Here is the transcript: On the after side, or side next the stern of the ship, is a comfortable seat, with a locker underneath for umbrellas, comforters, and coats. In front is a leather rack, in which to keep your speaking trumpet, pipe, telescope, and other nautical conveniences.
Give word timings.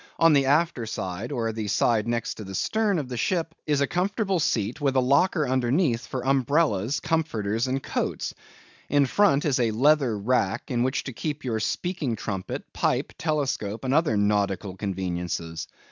On 0.17 0.33
the 0.33 0.47
after 0.47 0.87
side, 0.87 1.31
or 1.31 1.53
side 1.67 2.07
next 2.07 2.43
the 2.43 2.55
stern 2.55 2.97
of 2.97 3.07
the 3.07 3.17
ship, 3.17 3.53
is 3.67 3.81
a 3.81 3.85
comfortable 3.85 4.39
seat, 4.39 4.81
with 4.81 4.95
a 4.95 4.99
locker 4.99 5.47
underneath 5.47 6.07
for 6.07 6.25
umbrellas, 6.25 6.99
comforters, 6.99 7.67
and 7.67 7.83
coats. 7.83 8.33
In 8.89 9.05
front 9.05 9.45
is 9.45 9.59
a 9.59 9.69
leather 9.69 10.17
rack, 10.17 10.71
in 10.71 10.81
which 10.81 11.03
to 11.03 11.13
keep 11.13 11.45
your 11.45 11.59
speaking 11.59 12.15
trumpet, 12.15 12.63
pipe, 12.73 13.13
telescope, 13.19 13.83
and 13.83 13.93
other 13.93 14.17
nautical 14.17 14.75
conveniences. 14.75 15.67